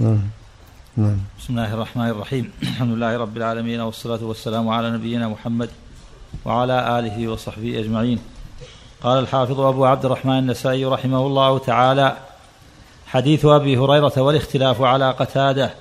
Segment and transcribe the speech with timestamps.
[0.00, 0.20] نعم.
[0.96, 1.18] نعم.
[1.38, 2.50] بسم الله الرحمن الرحيم.
[2.62, 5.70] الحمد لله رب العالمين والصلاة والسلام على نبينا محمد
[6.44, 8.18] وعلى آله وصحبه أجمعين.
[9.02, 12.16] قال الحافظ أبو عبد الرحمن النسائي رحمه الله تعالى
[13.06, 15.74] حديث أبي هريرة والاختلاف على قتادة.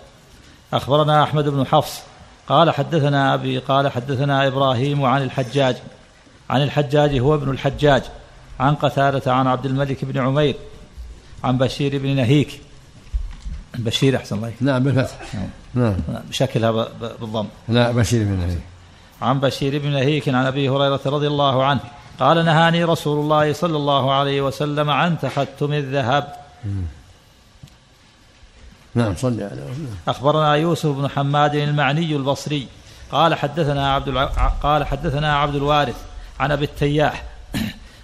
[0.74, 2.02] أخبرنا أحمد بن حفص
[2.50, 5.76] قال حدثنا أبي قال حدثنا إبراهيم عن الحجاج
[6.50, 8.04] عن الحجاج هو ابن الحجاج
[8.60, 10.56] عن قتادة عن عبد الملك بن عمير
[11.44, 12.62] عن بشير بن نهيك
[13.76, 15.16] بشير أحسن الله نعم بالفتح.
[15.74, 15.96] نعم.
[16.30, 16.72] بشكلها
[17.22, 17.48] بالضم.
[17.70, 18.62] لا بشير بن نهيك
[19.22, 21.80] عن بشير بن نهيك عن أبي هريرة رضي الله عنه.
[22.20, 26.34] قال نهاني رسول الله صلى الله عليه وسلم عن تختم الذهب.
[28.96, 29.64] نعم صلي على
[30.08, 32.68] أخبرنا يوسف بن حماد المعني البصري.
[33.12, 34.26] قال حدثنا عبد الع...
[34.64, 35.96] قال حدثنا عبد الوارث
[36.40, 37.24] عن أبي التياح.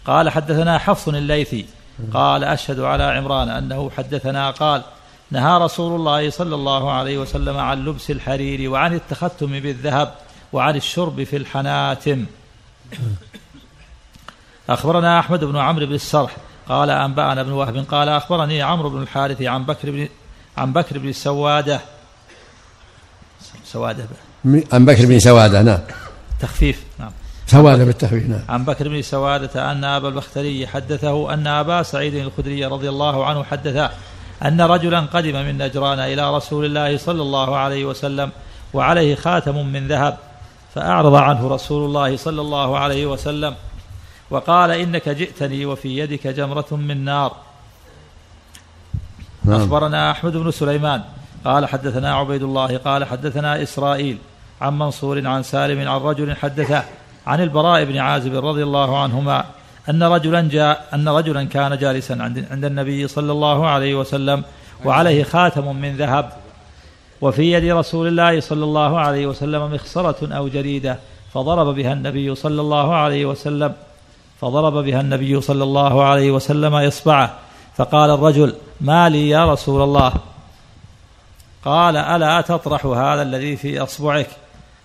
[0.05, 1.65] قال حدثنا حفص الليثي.
[2.13, 4.51] قال أشهد على عمران أنه حدثنا.
[4.51, 4.83] قال
[5.31, 10.13] نهى رسول الله صلى الله عليه وسلم عن لبس الحرير وعن التختم بالذهب
[10.53, 12.25] وعن الشرب في الحناتم.
[14.69, 16.37] أخبرنا أحمد بن عمرو بن السرح
[16.69, 20.07] قال أنبأنا بن وهب قال أخبرني عمرو بن الحارث عن بكر بن
[20.57, 21.79] عن بكر بن سوادة.
[23.65, 24.05] سوادة.
[24.73, 25.79] عن بكر بن سوادة نعم.
[26.39, 27.11] تخفيف نعم.
[27.47, 28.41] سوادة بالتخفيف نعم.
[28.49, 33.43] عن بكر بن سوادة أن أبا البختري حدثه أن أبا سعيد الخدري رضي الله عنه
[33.43, 33.91] حدثه
[34.45, 38.31] أن رجلا قدم من نجران إلى رسول الله صلى الله عليه وسلم
[38.73, 40.17] وعليه خاتم من ذهب
[40.75, 43.55] فأعرض عنه رسول الله صلى الله عليه وسلم
[44.29, 47.35] وقال إنك جئتني وفي يدك جمرة من نار
[49.45, 49.61] نعم.
[49.61, 51.03] أخبرنا أحمد بن سليمان
[51.45, 54.17] قال حدثنا عبيد الله قال حدثنا إسرائيل
[54.61, 56.83] عن منصور عن سالم عن رجل حدثه
[57.27, 59.45] عن البراء بن عازب رضي الله عنهما
[59.89, 62.13] أن رجلا جاء أن رجلا كان جالسا
[62.51, 64.43] عند النبي صلى الله عليه وسلم
[64.85, 66.29] وعليه خاتم من ذهب.
[67.21, 70.99] وفي يد رسول الله صلى الله عليه وسلم مخصرة أو جريدة
[71.33, 73.73] فضرب بها النبي صلى الله عليه وسلم.
[74.41, 77.33] فضرب بها النبي صلى الله عليه وسلم إصبعه
[77.75, 80.13] فقال الرجل ما لي يا رسول الله؟
[81.65, 84.27] قال ألا تطرح هذا الذي في أصبعك؟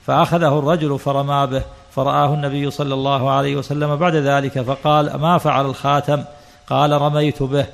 [0.07, 1.63] فأخذه الرجل فرمى به
[1.95, 6.25] فرآه النبي صلى الله عليه وسلم بعد ذلك فقال ما فعل الخاتم؟
[6.71, 7.67] قال رميت به.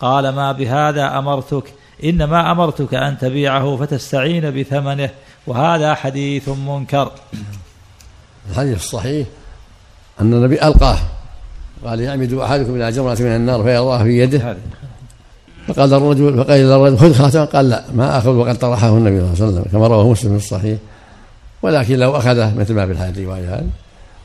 [0.00, 1.74] قال ما بهذا أمرتك؟
[2.04, 5.10] إنما أمرتك أن تبيعه فتستعين بثمنه.
[5.46, 7.10] وهذا حديث منكر.
[8.50, 9.26] الحديث الصحيح
[10.20, 10.98] أن النبي ألقاه.
[11.84, 14.56] قال يعمد أحدكم إلى جمرة من النار فيضعها في يده.
[15.68, 18.30] فقال الرجل فقال الرجل خذ خاتما قال لا ما أخذ.
[18.30, 20.78] وقد طرحه النبي صلى الله عليه وسلم كما رواه مسلم في الصحيح.
[21.64, 23.68] ولكن لو أخذه مثل ما في الحديث الرواية هذه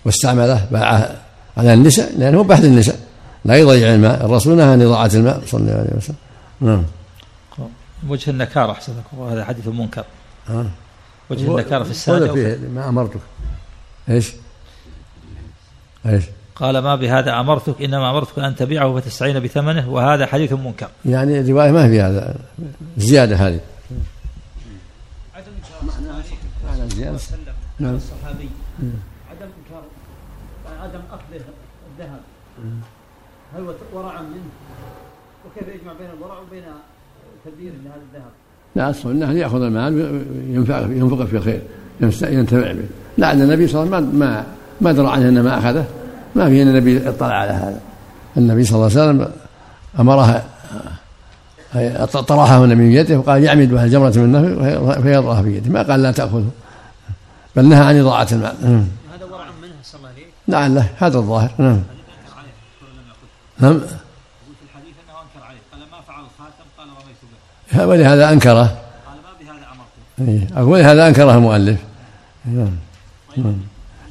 [0.05, 1.15] واستعمله باعه
[1.57, 2.99] على النساء لأنه بحث النساء
[3.45, 6.15] لا يضيع الماء الرسول نهى عن إضاعة الماء صلى الله عليه وسلم.
[6.61, 6.83] نعم.
[8.07, 10.03] وجه النكارة أحسن وهذا حديث منكر
[10.49, 10.65] آه.
[11.29, 13.19] وجه النكارة في السادة فيه ما أمرتك.
[14.09, 14.33] إيش؟
[16.05, 16.23] إيش؟
[16.55, 20.87] قال ما بهذا أمرتك إنما أمرتك أن تبيعه فتستعين بثمنه وهذا حديث منكر.
[21.05, 22.35] يعني الرواية ما في هذا
[22.97, 23.59] زيادة هذه
[25.35, 27.95] عدم معنى زيادة نعم.
[27.95, 28.49] الصحابي.
[29.31, 29.83] عدم إنكار
[30.83, 31.41] عدم أخذه
[31.91, 32.19] الذهب.
[33.55, 34.49] هل ورعا منه؟
[35.45, 36.63] وكيف يجمع بين الورع وبين
[37.45, 38.31] تدبير لهذا الذهب؟
[38.75, 41.61] لا أصل أنه يأخذ المال ينفق ينفق في الخير
[42.23, 42.85] ينتفع به.
[43.17, 44.45] لعل النبي صلى الله عليه وسلم ما
[44.81, 45.85] ما درى عنه أن ما أخذه.
[46.35, 47.81] ما في أن النبي اطلع على هذا.
[48.37, 49.31] النبي صلى الله عليه وسلم
[49.99, 50.45] أمرها
[52.27, 55.71] طرحه النبي من يده وقال يعمد بها جمرة من نفسه فيضعها في يده.
[55.71, 56.49] ما قال لا تأخذه.
[57.55, 58.55] بل نهى عن إضاعة المال
[59.13, 61.51] هذا ورع منه صلى الله عليه لعله هذا الظاهر.
[61.57, 61.81] نعم.
[63.59, 63.81] نعم.
[67.89, 68.61] ولهذا أنكره.
[68.61, 69.53] قال ما
[70.19, 70.63] بهذا إيه.
[70.63, 71.79] ولهذا أنكره المؤلف.
[72.45, 72.69] نعم.
[73.37, 73.57] نعم.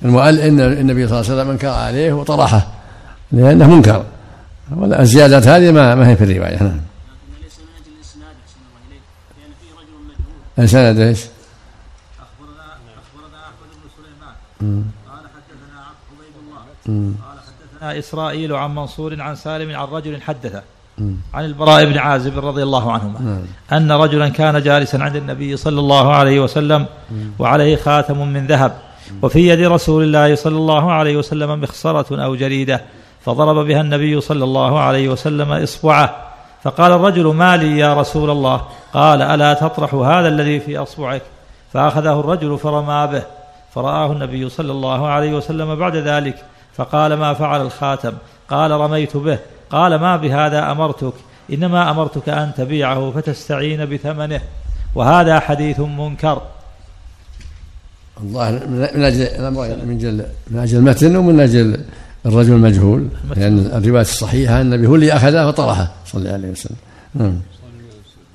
[0.02, 2.66] المؤلف إن النبي صلى الله عليه وسلم أنكر عليه وطرحه
[3.32, 4.04] لأنه منكر.
[4.82, 6.62] الزيادات هذه ما ما هي في الرواية.
[6.62, 6.68] نعم.
[6.68, 9.02] لكن ليس من أجل الإسناد أحسن الله إليك
[9.38, 10.64] لأن فيه رجل مجهول.
[10.64, 11.20] السند إيش؟
[12.20, 12.64] اخبرنا
[13.00, 15.78] اخبرنا احمد بن سليمان قال حدثنا
[16.10, 16.62] عبيد الله.
[17.26, 20.62] قال حدثنا إسرائيل عن منصور عن سالم عن رجل حدثه
[21.34, 23.44] عن البراء بن عازب رضي الله عنهما.
[23.72, 26.86] أن رجلا كان جالسا عند النبي صلى الله عليه وسلم
[27.38, 28.72] وعليه خاتم من ذهب
[29.22, 32.82] وفي يد رسول الله صلى الله عليه وسلم مخصرة أو جريدة
[33.24, 36.16] فضرب بها النبي صلى الله عليه وسلم إصبعه.
[36.62, 38.62] فقال الرجل ما لي يا رسول الله؟
[38.92, 41.22] قال ألا تطرح هذا الذي في أصبعك؟
[41.72, 43.22] فأخذه الرجل فرمى به
[43.74, 46.44] فرآه النبي صلى الله عليه وسلم بعد ذلك
[46.74, 48.12] فقال ما فعل الخاتم؟
[48.48, 49.38] قال رميت به.
[49.70, 51.12] قال ما بهذا أمرتك؟
[51.52, 54.40] إنما أمرتك أن تبيعه فتستعين بثمنه.
[54.94, 56.42] وهذا حديث منكر.
[58.20, 61.84] الظاهر من أجل الامرين من أجل من أجل المتن ومن أجل
[62.26, 63.08] الرجل المجهول.
[63.36, 66.76] لأن يعني الرواية الصحيحة النبي هو اللي اخذه فطرحه صلى الله عليه وسلم.
[67.14, 67.40] نعم.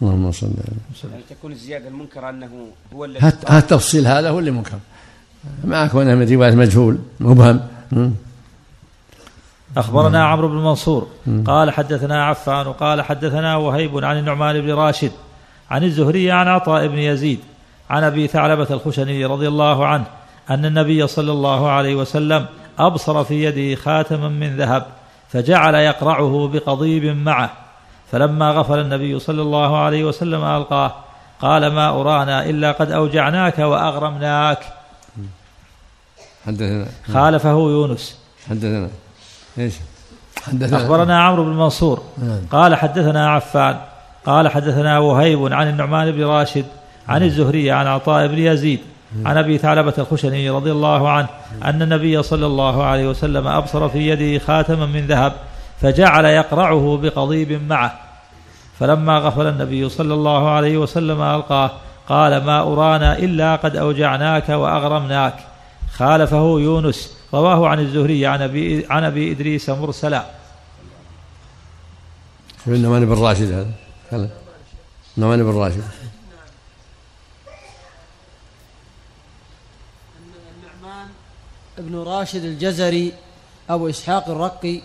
[0.01, 2.49] اللهم صل على يعني تكون الزيادة المنكر أنه
[2.93, 4.77] هو الذي هات التفصيل هذا هو اللي منكر.
[5.63, 7.61] معك كونه من رواية مجهول مبهم
[9.77, 11.07] أخبرنا عمرو بن منصور
[11.45, 15.11] قال حدثنا عفان قال حدثنا وهيب عن النعمان بن راشد
[15.71, 17.39] عن الزهري عن عطاء بن يزيد
[17.89, 20.05] عن أبي ثعلبة الخشني رضي الله عنه
[20.49, 22.45] أن النبي صلى الله عليه وسلم
[22.79, 24.85] أبصر في يده خاتما من ذهب
[25.29, 27.51] فجعل يقرعه بقضيب معه.
[28.11, 30.93] فلما غفل النبي صلى الله عليه وسلم ألقاه
[31.41, 34.59] قال ما أرانا إلا قد أوجعناك وأغرمناك.
[36.47, 38.17] حدثنا خالفه يونس.
[38.49, 38.89] حدثنا
[39.57, 39.73] إيش؟
[40.41, 42.01] حدثنا أخبرنا عمرو بن منصور.
[42.17, 42.39] نعم.
[42.51, 43.77] قال حدثنا عفان.
[44.25, 46.65] قال حدثنا وهيب عن النعمان بن راشد
[47.09, 48.79] عن الزهري عن عطاء بن يزيد
[49.25, 51.27] عن أبي ثعلبة الخشني رضي الله عنه
[51.63, 55.33] أن النبي صلى الله عليه وسلم أبصر في يده خاتما من ذهب
[55.81, 57.99] فجعل يقرعه بقضيب معه.
[58.79, 61.71] فلما غفل النبي صلى الله عليه وسلم ألقاه
[62.09, 65.35] قال ما أرانا إلا قد أوجعناك وأغرمناك.
[65.97, 70.25] خالفه يونس رواه عن الزهري عن أبي عن أبي إدريس مرسلا.
[72.67, 73.71] النعمان بن راشد هذا.
[75.17, 75.83] النعمان بن راشد
[81.77, 83.13] ابن راشد الجزري
[83.69, 84.81] أبو إسحاق الرقي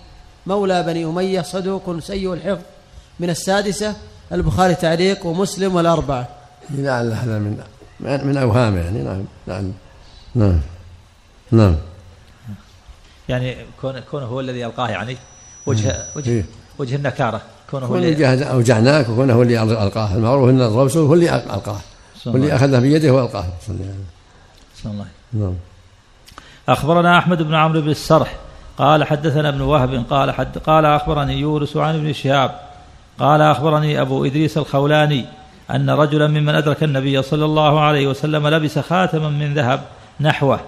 [0.46, 2.62] مولى بني أمية صدوق سيء الحفظ.
[3.20, 3.96] من السادسة
[4.32, 6.28] البخاري تعليق ومسلم والأربعة.
[6.70, 7.64] لعل هذا من
[8.00, 9.72] من أوهام يعني نعم نعم
[10.34, 10.60] نعم.
[11.50, 11.76] نعم.
[13.28, 15.16] يعني كونه كونه هو الذي ألقاه يعني
[15.66, 16.44] وجه وجه إيه.
[16.78, 17.40] وجه النكارة
[17.70, 21.80] كونه هو اللي أوجعناك وكونه هو اللي ألقاه المعروف أن الرسول هو اللي ألقاه.
[22.26, 25.54] واللي أخذه بيده وألقاه صلى الله نعم.
[26.68, 28.36] أخبرنا أحمد بن عمرو بن السرح
[28.78, 32.60] قال حدثنا ابن وهب قال حد قال أخبرني يونس عن ابن شهاب
[33.18, 35.24] قال أخبرني أبو إدريس الخولاني
[35.70, 39.80] أن رجلا ممن أدرك النبي صلى الله عليه وسلم لبس خاتما من ذهب
[40.20, 40.60] نحوه.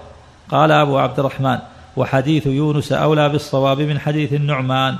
[0.50, 1.58] قال أبو عبد الرحمن
[1.96, 4.96] وحديث يونس أولى بالصواب من حديث النعمان.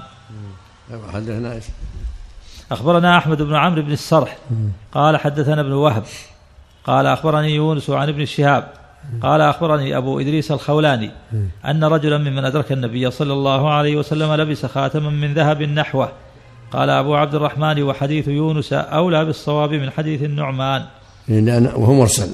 [1.12, 1.60] حدثنا
[2.72, 4.38] أخبرنا أحمد بن عمرو بن السرح.
[4.92, 6.04] قال حدثنا ابن وهب.
[6.84, 8.72] قال أخبرني يونس عن ابن شهاب.
[9.22, 11.10] قال أخبرني أبو إدريس الخولاني
[11.64, 16.12] أن رجلا ممن أدرك النبي صلى الله عليه وسلم لبس خاتما من ذهب نحوه.
[16.72, 20.82] قال أبو عبد الرحمن وحديث يونس أولى بالصواب من حديث النعمان.
[21.74, 22.30] وهو مرسل.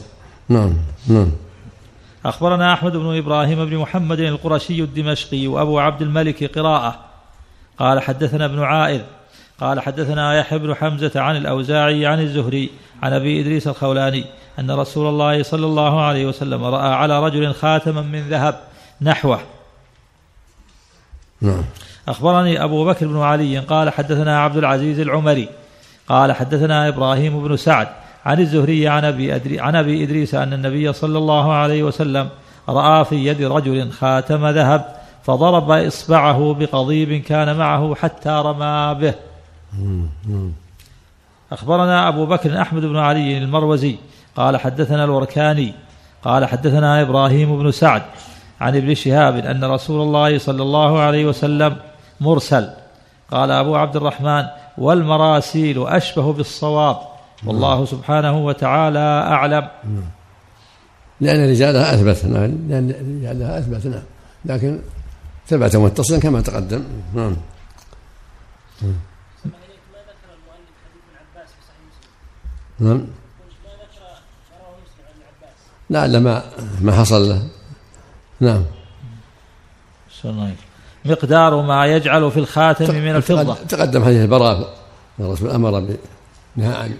[0.48, 0.74] نعم
[1.08, 1.30] نعم.
[2.24, 6.98] أخبرنا أحمد بن إبراهيم بن محمد القرشي الدمشقي وأبو عبد الملك قراءة.
[7.78, 9.00] قال حدثنا ابن عائذ.
[9.60, 12.70] قال حدثنا يحيى بن حمزة عن الأوزاعي عن الزهري
[13.02, 14.24] عن أبي إدريس الخولاني
[14.58, 18.60] أن رسول الله صلى الله عليه وسلم رأى على رجل خاتما من ذهب
[19.02, 19.40] نحوه.
[21.40, 21.64] نعم.
[22.08, 25.48] أخبرني أبو بكر بن علي قال حدثنا عبد العزيز العمري.
[26.08, 27.88] قال حدثنا إبراهيم بن سعد
[28.26, 32.28] عن الزهري عن أبي, أدري عن أبي إدريس أن النبي صلى الله عليه وسلم
[32.69, 34.84] رأى في يد رجل خاتم ذهب
[35.23, 39.14] فضرب إصبعه بقضيب كان معه حتى رمى به.
[41.52, 43.96] أخبرنا أبو بكر أحمد بن علي المروزي
[44.37, 45.74] قال حدثنا الوركاني
[46.24, 48.03] قال حدثنا إبراهيم بن سعد
[48.60, 51.77] عن ابن شهاب أن رسول الله صلى الله عليه وسلم
[52.20, 52.70] مرسل
[53.31, 54.44] قال أبو عبد الرحمن
[54.79, 57.16] والمراسيل أشبه بالصواب
[57.46, 58.98] والله سبحانه وتعالى
[59.29, 59.69] أعلم.
[61.20, 64.03] لأن رجالها أثبت نعم لأن رجالها أثبت نعم
[64.44, 64.79] لكن
[65.48, 66.84] ثبت متصلا كما تقدم.
[67.15, 67.36] نعم.
[72.79, 73.06] نعم.
[75.91, 76.43] لعل ما
[76.81, 77.48] ما حصل له.
[78.41, 78.65] نعم.
[81.05, 83.55] مقدار ما يجعل في الخاتم من الفضة.
[83.55, 84.74] تقدم حديث البراء
[85.20, 85.96] الرسول أمر
[86.56, 86.91] بنهى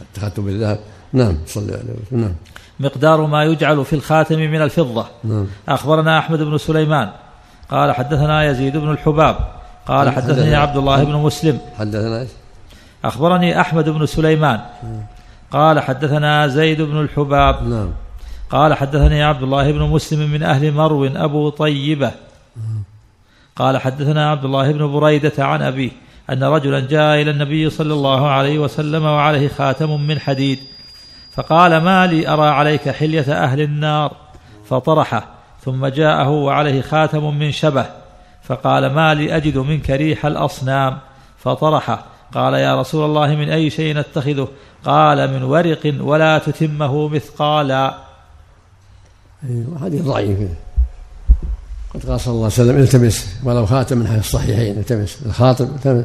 [0.00, 0.78] عن التختم بالذهب
[1.12, 2.34] نعم صلى الله عليه وسلم نعم.
[2.80, 5.06] مقدار ما يجعل في الخاتم من الفضة.
[5.24, 5.46] نعم.
[5.68, 7.10] أخبرنا أحمد بن سليمان.
[7.70, 9.36] قال حدثنا يزيد بن الحباب.
[9.86, 11.60] قال حدثني عبد الله بن مسلم.
[11.78, 12.26] حدثنا
[13.04, 14.60] أخبرني أحمد بن سليمان.
[15.50, 17.68] قال حدثنا زيد بن الحباب.
[17.68, 17.90] نعم.
[18.50, 22.10] قال حدثني عبد الله بن مسلم من أهل مرو أبو طيبة.
[23.56, 25.90] قال حدثنا عبد الله بن بريدة عن أبيه.
[26.30, 30.58] أن رجلا جاء إلى النبي صلى الله عليه وسلم وعليه خاتم من حديد
[31.32, 34.16] فقال ما لي أرى عليك حلية أهل النار؟
[34.68, 35.26] فطرحه
[35.64, 37.86] ثم جاءه وعليه خاتم من شبه
[38.42, 40.98] فقال ما لي أجد منك ريح الأصنام؟
[41.38, 42.04] فطرحه
[42.34, 44.48] قال يا رسول الله من أي شيء نتخذه؟
[44.84, 47.94] قال من ورق ولا تتمه مثقالا.
[49.44, 50.38] أيوة حديث ضعيف
[51.94, 56.04] قد قال صلى الله عليه وسلم التمس ولو خاتم من الصحيحين التمس الخاطب التمس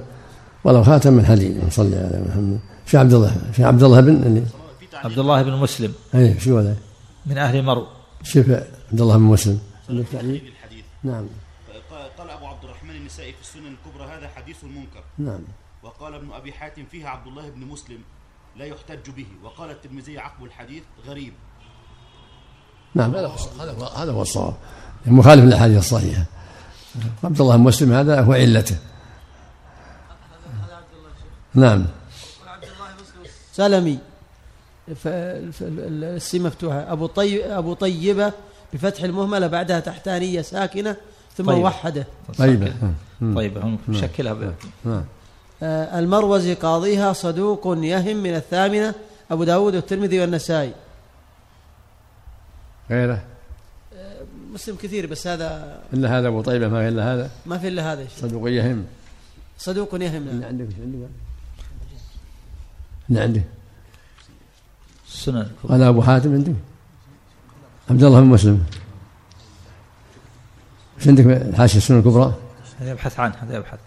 [0.63, 2.59] ولو خاتم من حديد صلي على محمد.
[2.85, 4.43] في عبد الله في عبد الله بن اللي
[4.93, 5.93] عبد الله بن مسلم.
[6.15, 6.75] اي شو هذا؟
[7.25, 7.87] من أهل مرو.
[8.23, 9.59] شوف عبد الله بن مسلم.
[9.89, 11.25] الحديث نعم.
[12.17, 15.03] قال أبو عبد الرحمن النسائي في السنن الكبرى هذا حديث منكر.
[15.17, 15.41] نعم.
[15.83, 17.99] وقال ابن أبي حاتم فيها عبد الله بن مسلم
[18.57, 19.25] لا يحتج به.
[19.43, 21.33] وقال الترمذي عقب الحديث غريب.
[22.95, 23.15] نعم.
[23.15, 24.53] هذا هو هذا هو هذا هو الصواب.
[25.05, 26.25] مخالف للأحاديث الصحيحة.
[27.23, 28.75] عبد الله بن مسلم هذا هو علته.
[31.53, 31.85] نعم.
[33.53, 33.97] سلمي
[35.05, 36.91] السي مفتوحة.
[36.91, 38.31] أبو طيب أبو طيبة
[38.73, 40.95] بفتح المهملة بعدها تحتانية ساكنة
[41.37, 41.59] ثم طيبة.
[41.59, 42.07] موحدة
[42.37, 42.73] طيبة.
[43.35, 44.33] طيب هم شكلها.
[44.33, 44.53] ب-
[44.85, 45.05] نعم.
[45.63, 48.93] آه، المروزي قاضيها صدوق يهم من الثامنة.
[49.31, 50.73] أبو داود والترمذي والنسائي.
[52.93, 53.23] غيره؟
[54.53, 57.31] مسلم كثير بس هذا إلا هذا أبو طيبة ما إلا هذا.
[57.45, 58.01] ما في إلا هذا.
[58.01, 58.85] الشيء صدوق يهم.
[59.57, 60.27] صدوق يهم.
[60.27, 60.49] اللي نعم.
[60.49, 61.09] عندك؟ إيش عندك؟
[63.09, 63.43] اللي عندك؟
[65.07, 66.55] السنن قال أبو حاتم عندك
[67.89, 68.65] عبد الله بن مسلم.
[70.99, 72.35] إيش عندك الحاشيه السنة الكبرى؟
[72.79, 73.79] هذا يبحث عنه هذا يبحث.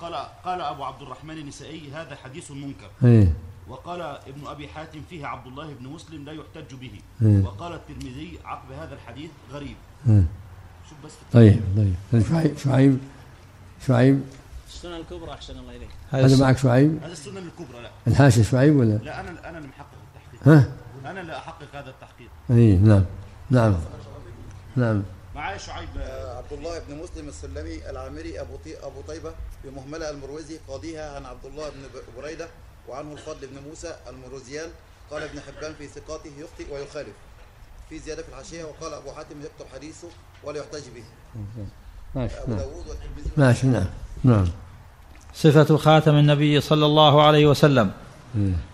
[0.00, 2.90] قال قال أبو عبد الرحمن النسائي هذا حديث منكر.
[3.04, 3.32] اي
[3.68, 7.00] وقال ابن أبي حاتم فيه عبد الله بن مسلم لا يحتج به.
[7.20, 7.44] مم.
[7.44, 9.76] وقال الترمذي عقب هذا الحديث غريب.
[10.88, 11.62] شوف بس طيب
[12.12, 12.22] طيب.
[12.22, 12.98] شعيب شعيب
[13.86, 14.22] شعيب.
[14.68, 15.90] السنن الكبرى أحسن الله إليك.
[16.10, 16.36] هذا.
[16.36, 17.90] معك شعيب؟ هذا السنن الكبرى لا.
[18.06, 20.48] الحاشية شعيب ولا؟ لا أنا أنا اللي محقق التحقيق.
[20.48, 20.72] ها؟
[21.10, 22.28] أنا اللي أحقق هذا التحقيق.
[22.50, 23.04] إي نعم.
[23.50, 23.76] نعم.
[24.76, 25.02] نعم.
[25.34, 25.88] معايا شعيب.
[26.36, 28.76] عبد الله بن مسلم السلمي العامري أبو طي...
[28.76, 29.32] أبو طيبة
[29.64, 31.82] بمهملة المروزي قاضيها عن عبد الله بن
[32.16, 32.48] بريدة.
[32.88, 34.68] وعنه الفضل بن موسى المروزيان
[35.10, 37.14] قال ابن حبان في ثقاته يخطئ ويخالف
[37.88, 40.08] في زيادة في الحاشية وقال أبو حاتم يكتب حديثه
[40.44, 41.02] ولا يحتج به.
[42.14, 42.58] ماشي نعم.
[42.58, 42.84] داود
[43.36, 43.86] ماشي نعم.
[44.24, 44.48] نعم.
[45.34, 47.90] صفة خاتم النبي صلى الله عليه وسلم.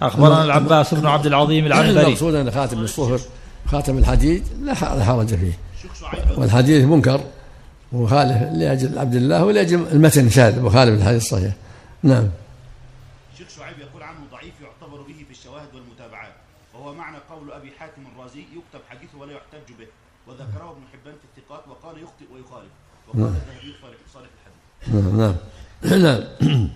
[0.02, 3.20] أخبرنا العباس بن عبد العظيم العنبري المقصود أن خاتم الصهر
[3.66, 5.58] خاتم الحديد؟ لا حرج فيه.
[6.36, 7.20] والحديث منكر
[7.92, 11.52] وخالف لأجل عبد الله ولأجل المتن شاذ وخالف الحديث الصحيح.
[12.02, 12.28] نعم
[13.38, 16.32] شيخ شعيب يقول عنه ضعيف يعتبر به في الشواهد والمتابعات.
[16.74, 19.86] وهو معنى قول أبي حاتم الرازي يكتب حديثه ولا يحتج به.
[20.26, 22.70] وذكره ابن حبان في الثقات وقال يخطئ ويخالف.
[23.08, 24.94] وقال الذهبي صالح صالح الحديث.
[24.94, 25.36] نعم نعم.
[26.04, 26.68] نعم.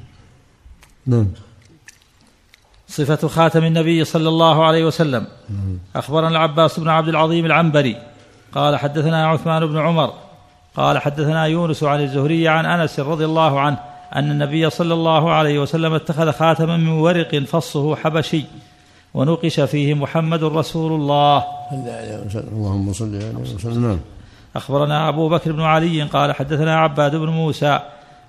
[1.17, 1.26] نعم.
[2.88, 5.26] صفة خاتم النبي صلى الله عليه وسلم.
[5.97, 7.97] أخبرنا العباس بن عبد العظيم العنبري.
[8.52, 10.14] قال حدثنا عثمان بن عمر.
[10.76, 13.88] قال حدثنا يونس عن الزهري عن أنس رضي الله عنه.
[14.17, 18.45] أن النبي صلى الله عليه وسلم اتخذ خاتما من ورق فصه حبشي
[19.15, 21.45] ونقش فيه محمد رسول الله.
[22.35, 24.00] اللهم صل عليه وسلم نعم
[24.57, 27.81] أخبرنا أبو بكر بن علي قال حدثنا عباد بن موسى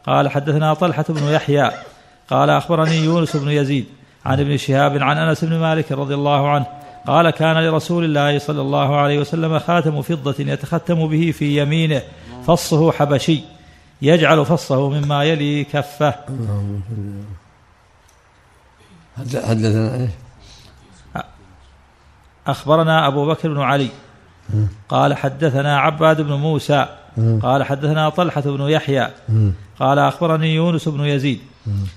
[0.06, 1.72] قال حدثنا طلحة بن يحيى
[2.30, 3.86] قال أخبرني يونس بن يزيد
[4.26, 6.66] عن ابن شهاب عن أنس بن مالك رضي الله عنه
[7.08, 12.02] قال كان لرسول الله صلى الله عليه وسلم خاتم فضة يتختم به في يمينه
[12.48, 13.42] فصه حبشي.
[14.02, 16.16] يجعل فصه مما يلي كفه.
[19.18, 20.10] حد- حدثنا إيش؟
[22.48, 23.90] أخبرنا أبو بكر بن علي.
[24.90, 26.86] قال حدثنا عباد بن موسى.
[27.42, 29.10] قال حدثنا طلحة بن يحيى.
[29.80, 31.40] قال أخبرني يونس بن يزيد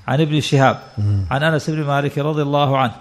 [0.08, 0.78] عن ابن شهاب
[1.30, 2.92] عن أنس بن مالك رضي الله عنه.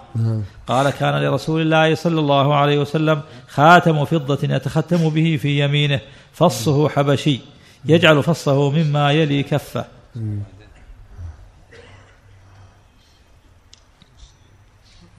[0.66, 6.00] قال كان لرسول الله صلى الله عليه وسلم خاتم فضة يتختم به في يمينه
[6.32, 7.40] فصه حبشي.
[7.84, 9.84] يجعل فصه مما يلي كفه.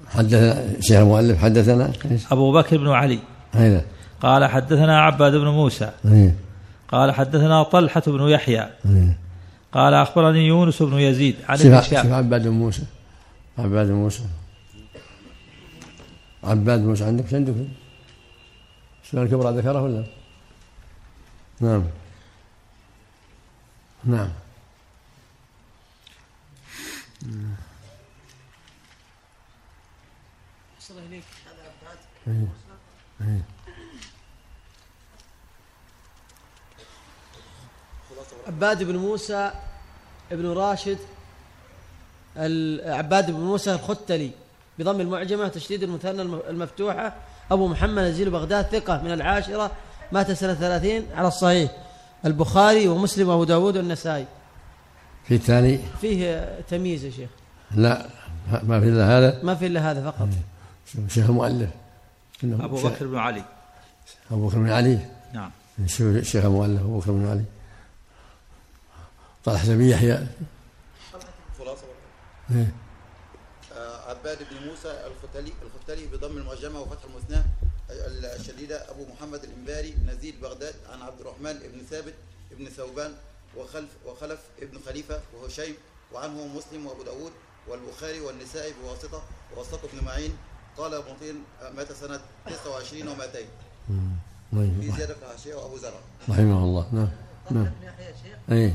[0.07, 1.93] حدثنا شيخ المؤلف حدثنا؟
[2.31, 3.19] أبو بكر بن علي.
[3.55, 3.81] اين؟
[4.21, 5.91] قال حدثنا عباد بن موسى.
[6.05, 6.35] إيه.
[6.87, 8.69] قال حدثنا طلحة بن يحيى.
[8.85, 9.17] إيه.
[9.73, 12.83] قال أخبرني يونس بن يزيد عن ابن شهاب عباد بن موسى.
[13.57, 14.23] عباد بن موسى.
[16.43, 17.53] عباد بن موسى عندك عندك؟
[19.13, 20.03] الكبرى ذكره ولا؟
[21.61, 21.83] نعم.
[24.05, 24.29] نعم.
[38.47, 39.51] عباد بن موسى
[40.31, 40.97] ابن راشد
[42.85, 44.31] عباد بن موسى الختلي.
[44.79, 47.15] بضم المعجمة تشديد المثنى الم- المفتوحة.
[47.51, 49.71] أبو محمد نزيل بغداد ثقة من العاشرة.
[50.11, 51.71] مات سنة ثلاثين على الصحيح.
[52.25, 54.25] البخاري ومسلم وأبو داود والنسائي.
[55.27, 57.29] في الثاني؟ فيه تمييز يا شيخ.
[57.75, 58.05] لا
[58.63, 60.27] ما في إلا هذا؟ ما في إلا هذا فقط.
[61.07, 61.69] شيخ المؤلف.
[62.41, 63.43] شيخ- بكر بن علي.
[64.31, 64.99] أبو بكر بن علي؟
[65.33, 65.51] نعم.
[66.21, 67.43] شيخ المؤلف أبو بكر بن علي؟
[69.45, 70.27] طلحة بن يحيى.
[71.59, 71.83] خلاصة
[72.51, 72.71] إيه.
[73.77, 77.43] آه، عباد بن موسى الختلي الختلي بضم المعجمة وفتح المثنى.
[78.39, 82.13] الشديدة أبو محمد الإنباري نزيل بغداد عن عبد الرحمن بن ثابت
[82.51, 83.11] بن ثوبان
[83.57, 85.75] وخلف وخلف ابن خليفة وهشيم
[86.13, 87.31] وعنه مسلم وأبو داود
[87.67, 89.21] والبخاري والنسائي بواسطة
[89.55, 90.33] ووسط ابن معين.
[90.77, 93.37] قال ابن طين آه، مات سنة 29 و200
[93.87, 93.95] في
[94.53, 94.95] طيب.
[94.97, 95.99] زيادة في الحاشية وأبو زرع.
[96.29, 96.87] رحمه الله.
[96.93, 97.09] نعم.
[97.51, 97.71] نعم.
[98.51, 98.73] اي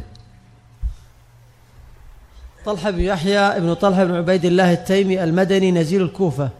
[2.64, 6.50] طلحة بن يحيى ابن طلحة بن عبيد الله التيمي المدني نزيل الكوفة.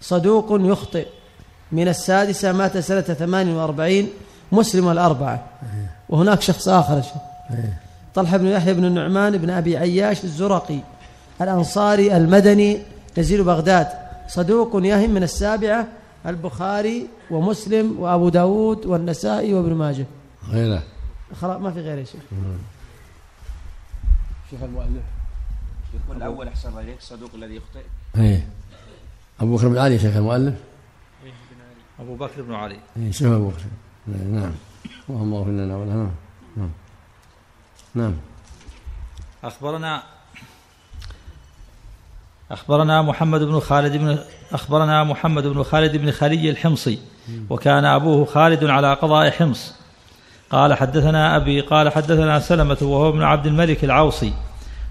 [0.00, 1.06] صدوق يخطئ.
[1.72, 4.08] من السادسة مات سنة 48
[4.52, 5.44] مسلم الأربعة.
[6.08, 7.12] وهناك شخص آخر يا شيخ.
[8.14, 10.78] طلحة بن يحيى بن النعمان بن أبي عياش الزرقي
[11.40, 12.82] الأنصاري المدني
[13.18, 13.88] نزيل بغداد.
[14.28, 15.86] صدوق يهم من السابعة
[16.26, 20.06] البخاري ومسلم وأبو داود والنسائي وابن ماجه.
[20.50, 20.82] غيره.
[21.40, 22.20] خلاص ما في غيره يا شيخ.
[24.50, 25.02] شيخ المؤلف.
[25.94, 27.80] يكون الأول أحسن عليك الصدوق الذي يخطئ
[28.16, 28.42] اي
[29.40, 30.54] أبو بكر بن علي شيخ المؤلف.
[32.00, 32.78] أبو بكر بن علي.
[32.96, 33.62] اي شوف أبو بكر.
[34.06, 34.52] نعم.
[35.10, 36.10] اللهم اغفر لنا ولنا.
[36.56, 36.70] نعم.
[37.94, 38.14] نعم.
[39.44, 40.02] أخبرنا
[42.50, 44.18] أخبرنا محمد بن خالد بن
[44.52, 46.98] أخبرنا محمد بن خالد بن خلي الحمصي
[47.50, 49.74] وكان أبوه خالد على قضاء حمص.
[50.50, 54.32] قال حدثنا أبي قال حدثنا سلمة وهو ابن عبد الملك العوصي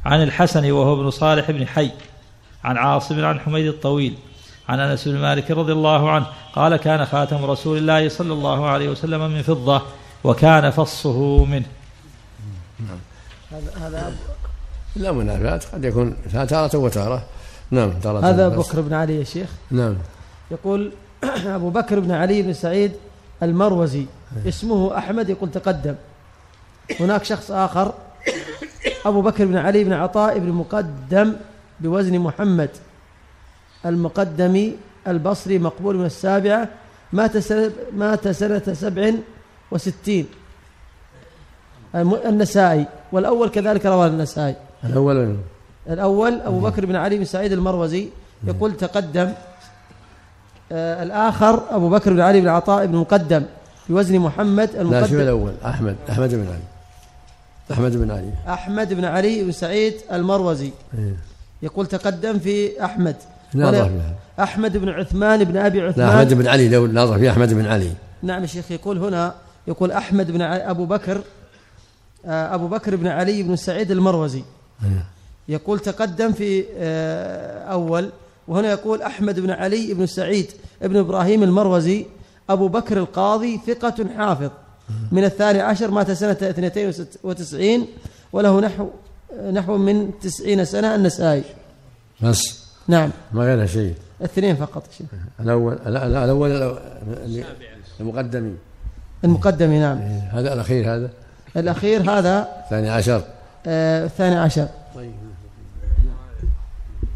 [0.05, 1.91] عن الحسن وهو ابن صالح بن حي
[2.63, 4.17] عن عاصم عن حميد الطويل.
[4.69, 8.89] عن انس بن مالك رضي الله عنه قال كان خاتم رسول الله صلى الله عليه
[8.89, 9.81] وسلم من فضة
[10.23, 11.65] وكان فصه منه.
[13.51, 14.15] هذا هذا
[14.95, 17.23] لا منافات قد يكون تارة وتارة.
[17.71, 18.67] نعم تارة هذا بس.
[18.67, 19.49] بكر بن علي يا شيخ.
[19.71, 19.95] نعم.
[20.51, 20.91] يقول
[21.57, 22.91] أبو بكر بن علي بن سعيد
[23.43, 24.05] المروزي
[24.47, 25.95] اسمه أحمد يقول تقدم.
[26.99, 27.93] هناك شخص آخر
[29.05, 31.33] أبو بكر بن علي بن عطاء بن مقدم
[31.79, 32.69] بوزن محمد.
[33.85, 34.75] المقدمي
[35.07, 36.69] البصري مقبول من السابعة
[37.13, 39.11] مات سنة مات سنة سبع
[39.71, 40.25] وستين.
[41.95, 42.85] النسائي.
[43.11, 44.55] والأول كذلك رواه النسائي.
[44.83, 45.35] الأول
[45.89, 48.09] الأول أبو بكر بن علي بن سعيد المروزي
[48.43, 49.33] يقول تقدم.
[50.71, 53.43] آه الآخر أبو بكر بن علي بن عطاء بن مقدم
[53.89, 56.63] بوزن محمد لا شوف المقدم الأول؟ أحمد أحمد بن علي.
[57.71, 58.31] أحمد بن علي.
[58.47, 60.71] أحمد بن علي بن سعيد المروزي.
[60.97, 61.15] إيه.
[61.61, 63.15] يقول تقدم في أحمد.
[63.55, 63.91] ناظر
[64.39, 67.65] أحمد بن عثمان بن أبي لا أحمد عثمان بن علي لو ناظر في أحمد بن
[67.65, 67.91] علي.
[68.23, 69.35] نعم يا شيخ يقول هنا
[69.67, 71.21] يقول أحمد بن أبو بكر
[72.25, 74.43] آه أبو بكر بن علي بن سعيد المروزي.
[74.83, 75.05] إيه.
[75.47, 78.09] يقول تقدم في آه، أول
[78.47, 82.05] وهنا يقول أحمد بن علي بن سعيد بن إبراهيم المروزي
[82.49, 84.49] أبو بكر القاضي ثقة حافظ.
[85.11, 87.87] من الثاني عشر مات سنة 92
[88.33, 88.89] وله نحو
[89.53, 91.43] نحو من 90 سنة النسائي.
[92.21, 92.64] بس.
[92.87, 93.09] نعم.
[93.33, 93.95] ما غير شيء.
[94.21, 95.07] الاثنين فقط يا شيخ.
[95.39, 96.79] الأول لا لا الأول الأول-
[97.23, 97.45] اللي-
[97.99, 98.55] المقدمي
[99.23, 99.97] المقدم نعم.
[99.97, 100.39] إيه.
[100.39, 101.09] هذا الأخير هذا.
[101.57, 103.21] الأخير هذا الثاني عشر.
[103.67, 104.67] آه، الثاني عشر.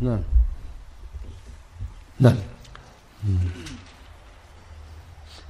[0.01, 0.19] نعم.
[2.19, 2.35] نعم.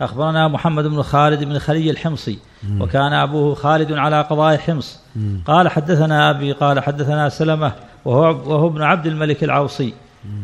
[0.01, 2.39] أخبرنا محمد بن خالد بن خلي الحمصي
[2.79, 4.99] وكان أبوه خالد على قضاء حمص.
[5.45, 7.71] قال حدثنا أبي قال حدثنا سلمة
[8.05, 9.93] وهو, وهو ابن عبد الملك العوصي.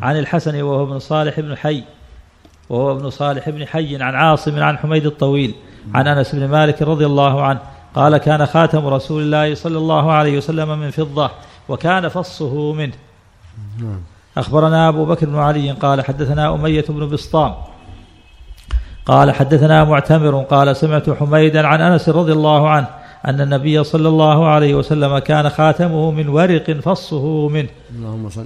[0.02, 1.84] عن الحسن وهو ابن صالح بن حي
[2.70, 5.56] وهو ابن صالح بن حي عن عاصم عن حميد الطويل
[5.94, 7.60] عن أنس بن مالك رضي الله عنه
[7.96, 11.32] قال كان خاتم رسول الله صلى الله عليه وسلم من فضة
[11.70, 12.94] وكان فصه منه.
[14.38, 17.54] أخبرنا أبو بكر بن علي قال حدثنا أمية بن بسطام.
[19.06, 22.88] قال حدثنا معتمر قال سمعت حميدا عن أنس رضي الله عنه
[23.26, 27.70] أن النبي صلى الله عليه وسلم كان خاتمه من ورق فصه منه.
[27.92, 28.46] اللهم صل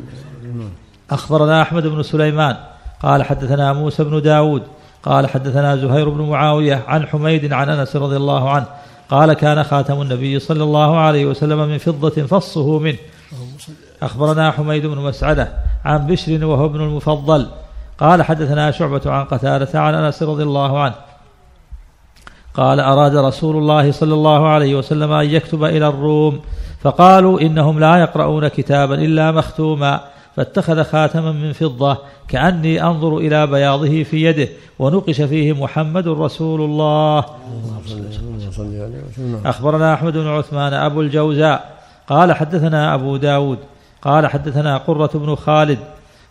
[1.12, 2.56] أخبرنا أحمد بن سليمان
[3.04, 4.64] قال حدثنا موسى بن داود
[5.04, 8.66] قال حدثنا زهير بن معاوية عن حميد عن أنس رضي الله عنه
[9.10, 12.98] قال كان خاتم النبي صلى الله عليه وسلم من فضة فصه منه.
[14.02, 15.54] أخبرنا حميد بن مسعدة
[15.86, 17.48] عن بشر وهو ابن المفضل
[18.00, 20.96] قال حدثنا شعبة عن قتادة عن أنس رضي الله عنه
[22.54, 26.42] قال أراد رسول الله صلى الله عليه وسلم أن يكتب إلى الروم
[26.82, 30.02] فقالوا إنهم لا يقرؤون كتابا إلا مختوما.
[30.40, 31.98] فاتخذ خاتما من فضة
[32.28, 34.48] كأني أنظر إلى بياضه في يده
[34.80, 37.26] ونقش فيه محمد رسول الله.
[39.46, 43.58] أخبرنا أحمد بن عثمان أبو الجوزاء قال حدثنا أبو داود
[44.02, 45.80] قال حدثنا قرة بن خالد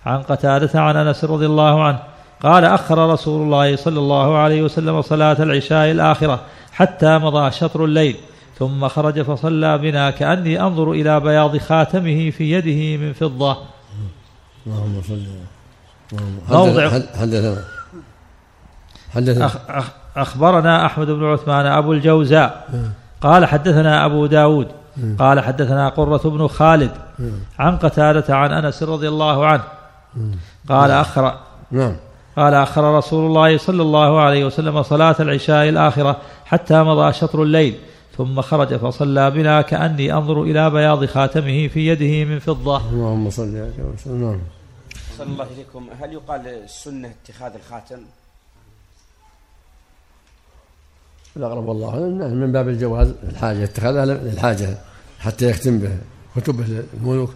[0.06, 1.98] عن قتادة عن أنس رضي الله عنه
[2.42, 6.40] قال أخر رسول الله صلى الله عليه وسلم صلاة العشاء الآخرة
[6.72, 8.16] حتى مضى شطر الليل
[8.58, 13.77] ثم خرج فصلى بنا كأني أنظر إلى بياض خاتمه في يده من فضة
[14.68, 15.26] اللهم صل
[16.50, 17.64] موضع- حدث- حدثنا
[19.14, 22.68] حدثنا أخ أخ أخبرنا أحمد بن عثمان أبو الجوزاء.
[23.20, 24.68] قال حدثنا أبو داود.
[25.18, 26.90] قال حدثنا قرة بن خالد
[27.58, 29.64] عن قتادة عن أنس رضي الله عنه.
[30.68, 31.34] قال أخر
[31.70, 31.96] نعم.
[32.36, 37.74] قال أخر رسول الله صلى الله عليه وسلم صلاة العشاء الآخرة حتى مضى شطر الليل
[38.16, 42.76] ثم خرج فصلى بنا كأني أنظر إلى بياض خاتمه في يده من فضة.
[42.90, 44.40] اللهم صل عليه وسلم
[45.18, 48.00] نعم صلى الله إليكم هل يقال السنة اتخاذ الخاتم؟
[51.36, 54.78] الأقرب والله من باب الجواز الحاجة اتخاذها للحاجة
[55.20, 55.98] حتى يختم به
[56.36, 57.34] كتبه الملوك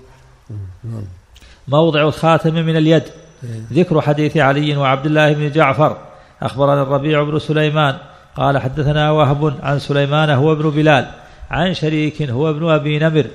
[1.68, 3.02] موضع الخاتم من اليد.
[3.72, 5.98] ذكر حديث علي وعبد الله بن جعفر.
[6.42, 7.98] أخبرنا الربيع بن سليمان.
[8.36, 11.10] قال حدثنا وهب عن سليمان هو ابن بلال.
[11.50, 13.26] عن شريك هو ابن أبي نمر.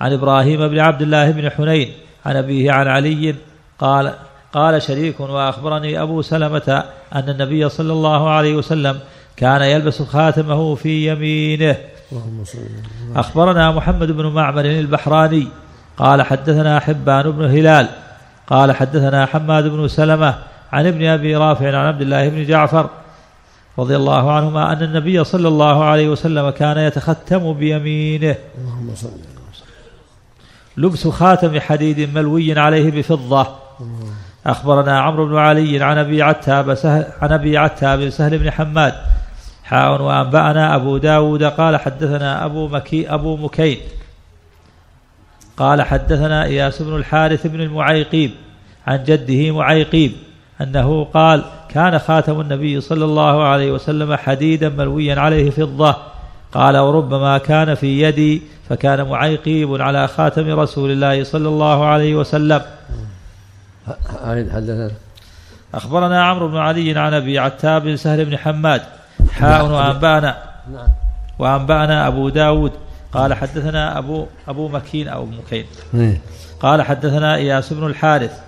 [0.00, 1.92] عن إبراهيم بن عبد الله بن حنين.
[2.26, 3.34] عن أبيه عن علي
[3.78, 4.14] قال
[4.52, 9.00] قال شريك وأخبرني أبو سلمة أن النبي صلى الله عليه وسلم
[9.36, 11.76] كان يلبس خاتمه في يمينه.
[13.16, 15.48] أخبرنا محمد بن معمر البحراني
[15.96, 17.88] قال حدثنا حبان بن هلال
[18.46, 20.38] قال حدثنا حماد بن سلمة
[20.72, 22.90] عن ابن أبي رافع عن عبد الله بن جعفر
[23.78, 28.36] رضي الله عنهما أن النبي صلى الله عليه وسلم كان يتختم بيمينه.
[28.58, 29.10] اللهم صل
[30.76, 33.67] لبس خاتم حديد ملوي عليه بفضة.
[34.46, 38.94] أخبرنا عمرو بن علي عن أبي عتاب سهل عن أبي عتاب سهل بن حماد
[39.64, 43.78] حاء وأنبأنا أبو داود قال حدثنا أبو مكي أبو مكين
[45.56, 48.30] قال حدثنا إياس بن الحارث بن المعيقيب
[48.86, 50.12] عن جده معيقيب
[50.60, 55.96] أنه قال كان خاتم النبي صلى الله عليه وسلم حديدا ملويا عليه فضة
[56.52, 62.62] قال وربما كان في يدي فكان معيقيب على خاتم رسول الله صلى الله عليه وسلم
[64.24, 64.90] أعيد حدثنا
[65.74, 68.82] أخبرنا عمرو بن علي عن أبي عتاب بن سهل بن حماد.
[69.32, 70.36] حاء وأنبأنا.
[70.72, 70.86] نعم.
[71.38, 72.72] وأنبأنا أبو داود.
[73.12, 75.64] قال حدثنا أبو أبو مكين أو مكين.
[75.94, 76.20] إيه.
[76.60, 78.38] قال حدثنا إياس بن الحارث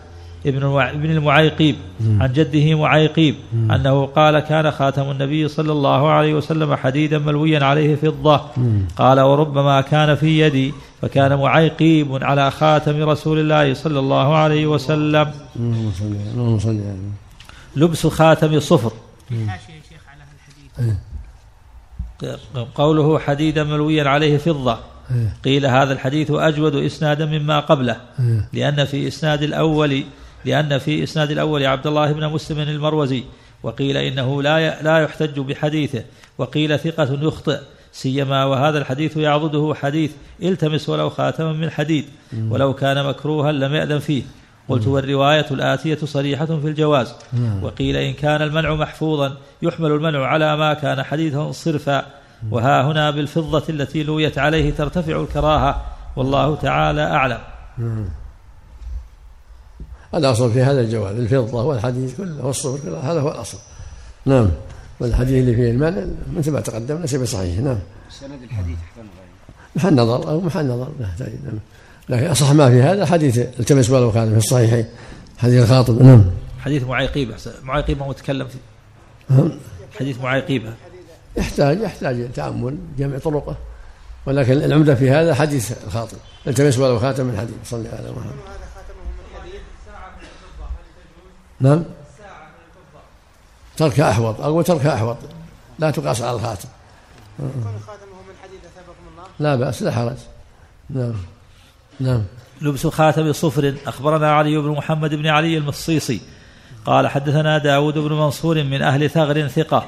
[0.46, 1.76] ابن ابن المعيقيب.
[2.20, 3.34] عن جده معيقيب.
[3.54, 8.40] أنه قال كان خاتم النبي صلى الله عليه وسلم حديدا ملويا عليه فضة.
[8.96, 15.32] قال وربما كان في يدي فكان معيقيب على خاتم رسول الله صلى الله عليه وسلم.
[15.56, 16.80] اللهم صل اللهم صل
[17.76, 18.92] لبس خاتم صفر.
[19.30, 20.22] حاشية يا شيخ على
[22.22, 22.40] هالحديث
[22.74, 24.78] قوله حديدا ملويا عليه فضة.
[25.10, 25.36] إيه.
[25.44, 27.96] قيل هذا الحديث أجود إسنادا مما قبله.
[28.20, 28.48] إيه.
[28.52, 30.04] لأن في إسناد الأول
[30.44, 33.24] لأن في إسناد الأول عبد الله بن مسلم المروزي.
[33.62, 36.04] وقيل إنه لا لا يحتج بحديثه.
[36.38, 37.58] وقيل ثقة يخطئ.
[37.92, 42.04] سيما وهذا الحديث يعضده حديث التمس ولو خاتما من حديد
[42.48, 44.22] ولو كان مكروها لم يأذن فيه.
[44.68, 47.14] قلت والرواية الآتية صريحة في الجواز.
[47.62, 52.06] وقيل إن كان المنع محفوظا يحمل المنع على ما كان حديثا صرفا.
[52.50, 55.82] وها هنا بالفضة التي لويت عليه ترتفع الكراهة.
[56.16, 57.38] والله تعالى أعلم.
[60.14, 63.58] الأصل في هذا الجواز الفضة والحديث كله والصفر كله هذا هو الأصل.
[64.26, 64.50] نعم.
[65.00, 66.04] والحديث اللي فيه المانع
[66.36, 67.78] مثل ما تقدم ليس بصحيح نعم.
[68.10, 69.08] سند الحديث غيره
[69.76, 70.88] محل نظر أو محل نظر.
[71.00, 71.58] لا يحتاج نعم.
[72.08, 74.84] لكن أصح ما في هذا حديث التمس ولو كان في الصحيحين
[75.38, 76.02] حديث الخاطب.
[76.02, 76.24] نعم.
[76.58, 77.52] حديث معيقيب أحسن.
[77.62, 78.58] معيقيب ما متكلم في
[79.98, 80.62] حديث معيقيب.
[81.36, 83.56] يحتاج يحتاج تأمل جمع طرقه.
[84.26, 86.16] ولكن العمدة في هذا حديث الخاطب.
[86.46, 88.32] التمس ولو خاتم من حديد صلى الله عليه وسلم.
[91.60, 91.84] نعم.
[93.80, 95.16] تركها أحوط أقول تركها أحوط.
[95.78, 96.68] لا تقاس على الخاتم.
[97.38, 97.50] كون
[97.86, 98.34] خاتمه من
[99.38, 100.16] الله لا بأس لا حرج.
[100.90, 101.14] نعم.
[102.00, 102.22] نعم.
[102.60, 103.74] لبس خاتم صفر.
[103.86, 106.20] أخبرنا علي بن محمد بن علي المصيصي.
[106.86, 109.86] قال حدثنا داود بن منصور من أهل ثغر ثقة.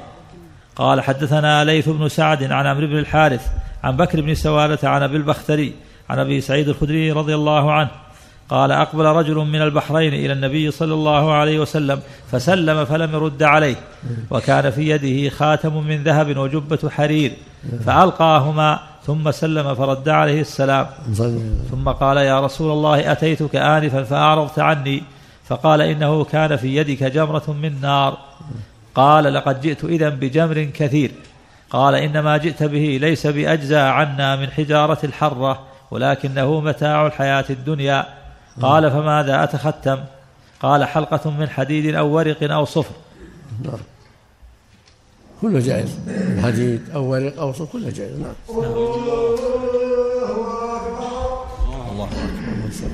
[0.75, 3.47] قال حدثنا ليث بن سعد عن عمرو بن الحارث
[3.83, 5.75] عن بكر بن سوالة عن أبي البختري
[6.09, 7.91] عن أبي سعيد الخدري رضي الله عنه.
[8.53, 11.99] قال أقبل رجل من البحرين إلى النبي صلى الله عليه وسلم
[12.31, 13.75] فسلم فلم يرد عليه
[14.31, 17.33] وكان في يده خاتم من ذهب وجبة حرير
[17.85, 20.87] فألقاهما ثم سلم فرد عليه السلام.
[21.71, 25.03] ثم قال يا رسول الله أتيتك آنفا فأعرضت عني.
[25.45, 28.17] فقال إنه كان في يدك جمرة من نار.
[28.95, 31.11] قال لقد جئت إذا بجمر كثير.
[31.69, 35.59] قال إنما جئت به ليس بأجزى عنا من حجارة الحرة
[35.91, 38.22] ولكنه متاع الحياة الدنيا.
[38.61, 40.03] قال فماذا أتختم؟
[40.59, 42.95] قال حلقة من حديد أو ورق أو صفر.
[43.63, 43.79] نعم.
[45.41, 45.99] كله جائز.
[46.43, 48.19] حديد أو ورق أو صفر كله جائز.
[48.19, 48.33] نعم.
[51.91, 52.09] الله
[52.69, 52.91] أشهد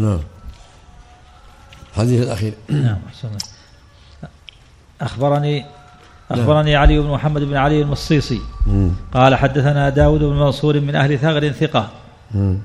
[0.00, 0.20] نعم.
[1.92, 3.28] الحديث الأخير نعم أحسن.
[5.00, 5.64] أخبرني
[6.30, 8.40] أخبرني علي بن محمد بن علي المصيصي.
[8.66, 8.90] مم.
[9.14, 11.88] قال حدثنا داود بن منصور من أهل ثغر ثقة.
[12.34, 12.58] مم.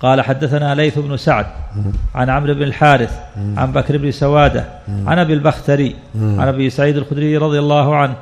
[0.00, 1.46] قال حدثنا ليث بن سعد
[2.14, 3.12] عن عمرو بن الحارث
[3.56, 4.64] عن بكر بن سوادة
[5.06, 8.16] عن أبي البختري عن أبي سعيد الخدري رضي الله عنه.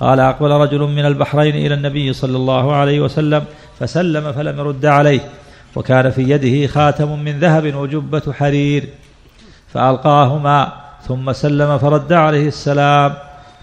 [0.00, 3.44] قال أقبل رجل من البحرين إلى النبي صلى الله عليه وسلم
[3.78, 5.20] فسلم فلم يرد عليه.
[5.76, 8.88] وكان في يده خاتم من ذهب وجبة حرير
[9.68, 10.72] فألقاهما
[11.08, 13.14] ثم سلم فرد عليه السلام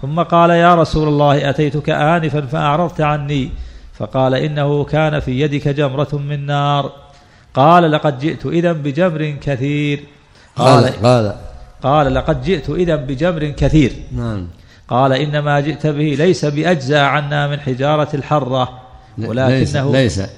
[0.02, 3.50] ثم قال يا رسول الله أتيتك آنفا فأعرضت عني
[3.94, 6.92] فقال إنه كان في يدك جمرة من نار
[7.54, 10.00] قال لقد جئت إذا بجمر كثير
[10.56, 11.34] قال قال قال.
[11.82, 14.48] قال لقد جئت إذا بجمر كثير نعم.
[14.88, 18.80] قال إنما جئت به ليس باجزا عنا من حجارة الحرة
[19.18, 20.28] ليس ولكنه ليس ليس.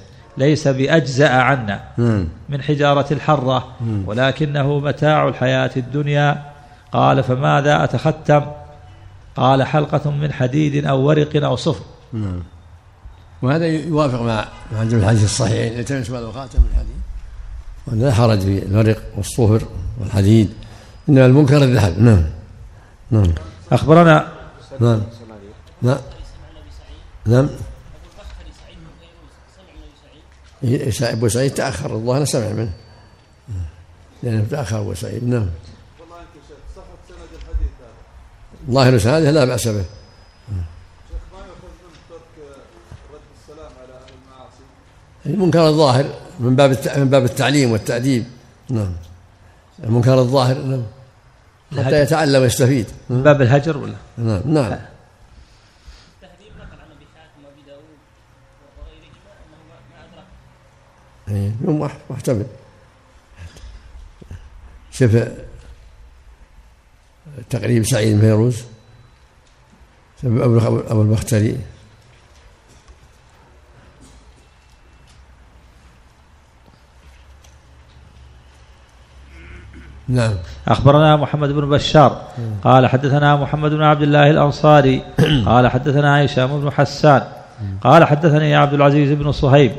[0.73, 3.67] بأجزأ عنا نعم من حجارة الحرة
[4.07, 6.43] ولكنه متاع الحياة الدنيا.
[6.93, 8.43] قال فماذا أتختم؟
[9.37, 11.85] قال حلقة من حديد أو ورق أو صفر.
[13.43, 17.01] وهذا يوافق مع مع الحديث الصحيحين يلتمس بعض خاتم الحديد
[17.87, 19.63] وأن لا حرج في الورق والصفر
[20.01, 20.53] والحديد
[21.09, 21.99] إنما المنكر الذهب.
[21.99, 22.25] نعم.
[23.11, 23.33] نعم.
[23.73, 24.29] أخبرنا
[24.81, 25.01] نعم.
[25.83, 25.99] نعم.
[27.27, 27.49] نعم.
[31.03, 32.73] أبو سعيد تأخر الله أنا سمع منه.
[34.23, 35.47] لأنه تأخر أبو سعيد نعم.
[38.71, 39.85] ظاهر سنده لا بأس به.
[45.27, 46.05] المنكر الظاهر
[46.41, 48.25] من باب الت- من باب التعليم والتأديب
[48.71, 48.93] نعم.
[49.85, 50.83] المنكر الظاهر نعم.
[51.85, 52.01] حتى.
[52.03, 52.87] يتعلم ويستفيد.
[53.11, 57.99] من باب الهجر ولا؟ نعم نعم التهذيب نقل عن ابي حاتم وابي داود
[58.79, 62.47] وغيرهما انه ما ادرك إيه، يوم واحد محتمل.
[64.91, 65.17] شوف
[67.51, 68.21] تقريب سعيد
[70.23, 71.59] شوف أبو أبو البختري
[80.09, 80.35] نعم.
[80.69, 82.23] أخبرنا محمد بن بشار
[82.65, 85.03] قال حدثنا محمد بن عبد الله الأنصاري
[85.47, 87.23] قال حدثنا هشام بن حسان
[87.81, 89.73] قال حدثني عبد العزيز بن صهيب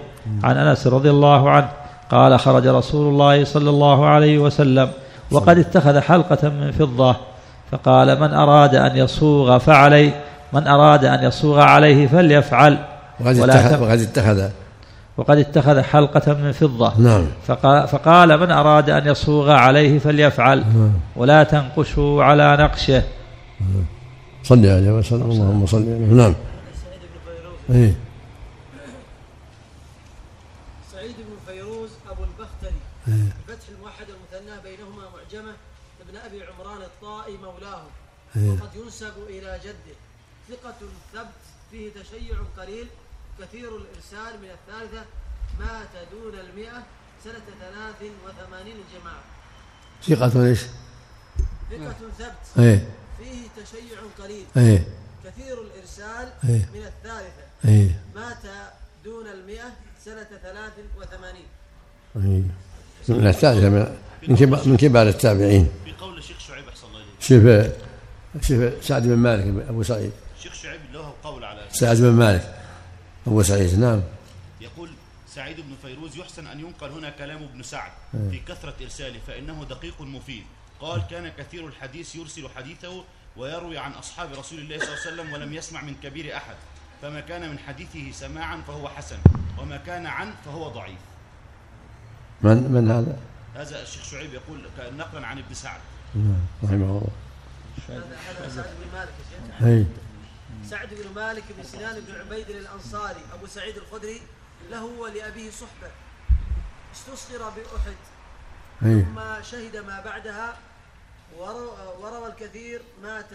[0.43, 1.69] عن أنس رضي الله عنه
[2.11, 4.89] قال خرج رسول الله صلى الله عليه وسلم
[5.31, 7.15] وقد اتخذ حلقة من فضة
[7.71, 10.13] فقال من أراد أن يصوغ فعلي
[10.53, 12.77] من أراد أن يصوغ عليه فليفعل.
[13.19, 14.49] وقد اتخذ وقد اتخذ.
[15.17, 16.93] وقد اتخذ حلقة من فضة.
[16.97, 17.25] نعم.
[17.47, 20.63] فقال, فقال من أراد أن يصوغ عليه فليفعل.
[21.15, 23.03] ولا تنقشوا على نقشه.
[24.43, 25.31] صل عليه وسلم.
[25.31, 26.13] اللهم صل عليه.
[26.13, 26.35] نعم.
[27.69, 27.93] إيه
[30.91, 32.81] سعيد بن فيروز أبو البختري.
[33.47, 35.55] بفتح الموحد المثنى بينهما معجمة
[36.01, 37.83] ابن أبي عمران الطائي مولاه.
[38.35, 39.95] وقد ينسب إلى جده.
[40.49, 40.75] ثقة
[41.13, 41.41] ثبت
[41.71, 42.87] فيه تشيع قليل.
[43.39, 45.05] كثير الإرسال من الثالثة
[45.59, 46.83] مات دون المئة
[47.23, 49.23] سنة ثلاث وثمانين جماعة.
[50.03, 50.59] ثقة إيش؟
[51.71, 52.89] ثقة ثبت إيه.
[53.17, 54.45] فيه تشيع قليل.
[54.57, 54.87] إيه.
[55.25, 56.69] كثير الإرسال إيه.
[56.73, 58.03] من الثالثة إيه.
[58.15, 58.71] مات
[59.03, 59.73] دون المئة
[60.05, 61.45] سنة ثلاث وثمانين.
[62.15, 62.43] إيه.
[63.09, 63.69] من الثالثة
[64.27, 65.69] من كبار, من كبار التابعين.
[65.85, 70.11] في قول الشيخ شعيب أحسن الله شوف شوف سعد بن مالك أبو سعيد.
[70.37, 72.55] الشيخ شعيب له قول على سعد بن مالك
[73.27, 74.01] أبو سعيد نعم.
[74.61, 74.89] يقول
[75.27, 78.29] سعيد بن فيروز يحسن أن ينقل هنا كلام ابن سعد إيه.
[78.29, 80.43] في كثرة إرساله فإنه دقيق مفيد.
[80.79, 83.03] قال كان كثير الحديث يرسل حديثه
[83.37, 86.55] ويروي عن أصحاب رسول الله صلى الله عليه وسلم ولم يسمع من كبير أحد.
[87.01, 89.17] فما كان من حديثه سماعا فهو حسن
[89.57, 90.99] وما كان عن فهو ضعيف.
[92.41, 93.17] من من هذا؟
[93.55, 95.79] هذا الشيخ شعيب يقول نقلا عن ابن سعد.
[96.15, 97.07] نعم، رحمه الله.
[97.89, 99.63] هذا هذا سعد بن مالك يا شيخ.
[99.67, 99.85] اي
[100.69, 104.21] سعد بن مالك بن سنان بن عبيد الأنصاري أبو سعيد الخدري
[104.71, 105.91] له ولأبيه صحبة.
[106.93, 107.95] استصغر بأحد.
[108.81, 110.57] ثم شهد ما بعدها
[111.37, 113.29] ورو- وروى الكثير مات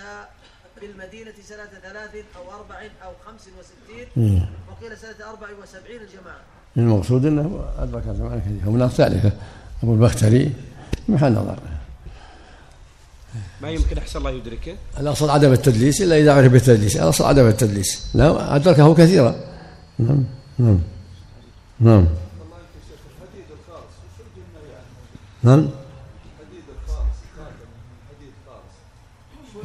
[0.80, 4.06] بالمدينة سنة ثلاث أو أربع أو خمس وستين.
[4.70, 6.40] وقيل سنة أربع وسبعين الجماعة.
[6.76, 9.32] المقصود إنه أدرك زمان كثير ومن ثالثه
[9.82, 10.52] أبو البختري
[11.08, 11.58] محل نظر.
[13.62, 16.96] ما يمكن أحسن الله يدركه؟ الاصل عدم التدليس إلا إذا عرف بالتدليس.
[16.96, 18.10] الاصل عدم التدليس.
[18.14, 19.34] لا أدركه كثيرا.
[19.98, 20.24] نعم
[20.58, 20.80] نعم
[21.80, 22.06] نعم.
[25.42, 25.68] نعم.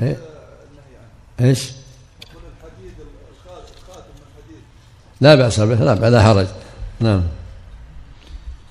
[0.01, 0.28] إيه؟
[1.41, 1.71] إيش؟
[5.21, 6.47] لا بأس به لا لا حرج.
[6.99, 7.23] نعم.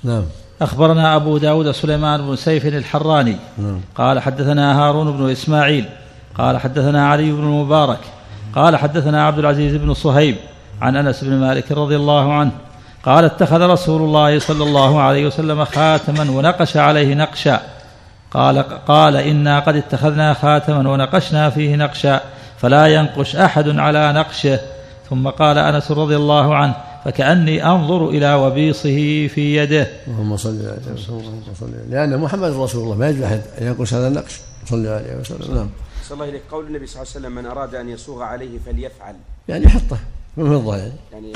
[0.04, 0.24] نعم.
[0.62, 3.36] أخبرنا أبو داود سليمان بن سيف الحراني.
[3.58, 3.80] نعم.
[3.94, 5.88] قال حدثنا هارون بن إسماعيل.
[6.38, 8.00] قال حدثنا علي بن المبارك
[8.54, 10.36] قال حدثنا عبد العزيز بن صهيب
[10.80, 12.50] عن أنس بن مالك رضي الله عنه.
[13.04, 17.60] قال اتخذ رسول الله صلى الله عليه وسلم خاتما ونقش عليه نقشا.
[18.30, 22.20] قال قال إنا قد اتخذنا خاتما ونقشنا فيه نقشا.
[22.58, 24.60] فلا ينقش أحد على نقشه.
[25.10, 29.88] ثم قال أنس رضي الله عنه فكأني أنظر إلى وبيصه في يده.
[30.08, 33.66] اللهم صل عليه وسلم اللهم صل عليه لأن محمد رسول الله ما يجوز أحد أن
[33.66, 35.54] ينقص هذا النقش صلى عليه وسلم.
[35.54, 35.68] نعم
[36.08, 36.42] صلى الله إليك.
[36.50, 39.14] قول النبي صلى الله عليه وسلم من أراد أن يصوغ عليه فليفعل.
[39.48, 39.98] يعني يحطه
[40.36, 40.92] من فضة يعني.
[41.12, 41.32] يعني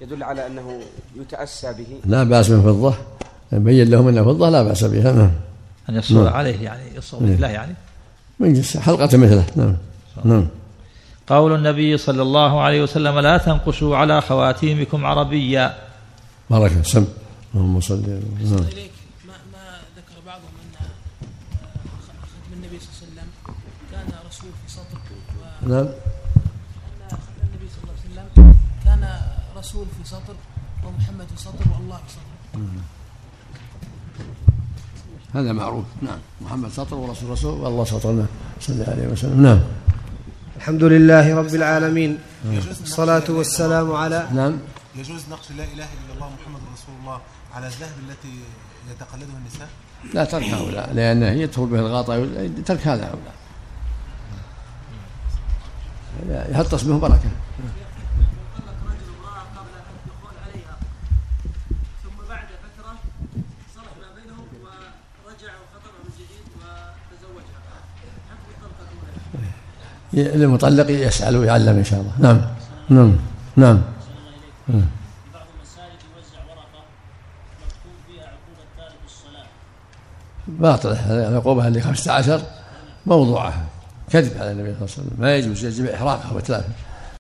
[0.00, 0.80] يدل على أنه
[1.20, 1.86] يتأسى به.
[2.04, 2.94] لا بأس من فضة.
[3.52, 5.12] بين لهم أنه فضة لا بأس بها.
[5.12, 5.30] نعم.
[5.88, 6.32] أن يصور نعم.
[6.32, 7.40] عليه يعني يصور نعم.
[7.40, 7.74] له يعني.
[8.40, 9.44] من جنس حلقة مثله.
[9.56, 9.76] نعم.
[10.24, 10.46] نعم.
[11.26, 15.74] قول النبي صلى الله عليه وسلم لا تنقشوا على خواتيمكم عربيا.
[16.50, 17.04] بارك سم.
[17.54, 18.02] اللهم صل
[18.36, 18.64] أحسن نعم.
[18.72, 18.90] إليك
[19.28, 19.64] ما ما
[19.96, 20.90] ذكر بعضهم أن آه،
[22.28, 23.28] ختم النبي صلى الله عليه وسلم
[23.92, 25.86] كان رسول في سطر و- نعم.
[25.86, 29.02] أن ختم النبي صلى الله عليه وسلم كان
[29.56, 30.34] رسول في سطر
[30.84, 32.58] ومحمد في سطر والله في سطر
[35.34, 35.84] هذا معروف.
[36.02, 36.18] نعم.
[36.40, 38.26] محمد سطر ورسول رسول والله سطر نعم
[38.60, 39.42] صلى الله عليه وسلم.
[39.42, 39.60] نعم.
[40.64, 42.18] الحمد لله رب العالمين.
[42.88, 44.58] الصلاة والسلام على نعم.
[44.96, 47.18] يجوز نقش لا إله إلا الله محمد رسول الله
[47.54, 48.34] على الذهب التي
[48.90, 49.68] يتقلده النساء؟
[50.14, 52.12] لا ترك هؤلاء لأنه يدخل به الغاطة
[52.66, 53.34] ترك هذا هؤلاء.
[56.50, 57.30] يحط اسمه بركة.
[70.14, 72.12] للمطلق يسأل ويعلم إن شاء الله.
[72.18, 72.40] نعم.
[72.88, 73.16] نعم.
[73.56, 73.80] نعم.
[79.06, 79.44] الصلاة
[80.48, 82.40] باطلة العقوبة اللي 15
[83.06, 83.54] موضوعة
[84.10, 85.10] كذب على النبي صلى الله عليه وسلم.
[85.18, 85.64] ما يجوز.
[85.64, 86.74] يجب إحراقها وإتلافها.